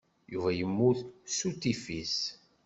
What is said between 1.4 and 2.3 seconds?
utifis.